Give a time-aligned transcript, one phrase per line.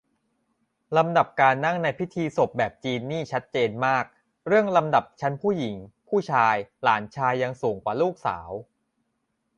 [0.97, 4.05] ลำดับการนั่งในพิธีศพแบบจีนนี่ชัดเจนมาก
[4.47, 5.75] เรื่องลำดับชั้นผู้หญิง
[6.07, 8.49] ผู้ชาย หลานชายยังสูงกว่าลูกสาว